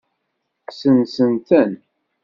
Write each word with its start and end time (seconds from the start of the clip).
Sensen-ten. 0.79 1.71